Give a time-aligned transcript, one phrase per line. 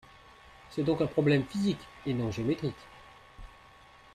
[0.71, 2.87] C'est donc un problème physique, et non géométrique.